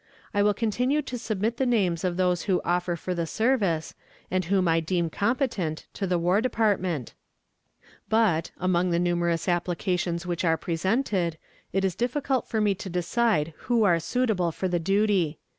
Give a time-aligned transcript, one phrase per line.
[0.33, 3.93] I will continue to submit the names of those who offer for the service,
[4.31, 7.13] and whom I deem competent, to the War Department;
[8.09, 11.37] but, among the numerous applications which are presented,
[11.71, 15.37] it is difficult for me to decide who are suitable for the duty.